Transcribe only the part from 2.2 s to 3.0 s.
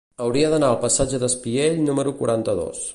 quaranta-dos.